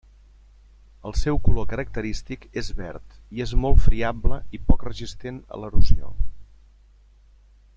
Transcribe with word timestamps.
El 1.09 1.13
seu 1.23 1.35
color 1.47 1.67
característic 1.73 2.47
és 2.61 2.71
verd 2.79 3.19
i 3.39 3.45
és 3.45 3.51
molt 3.65 3.83
friable 3.89 4.41
i 4.59 4.63
poc 4.71 4.87
resistent 4.89 5.37
a 5.59 5.63
l'erosió. 5.65 6.11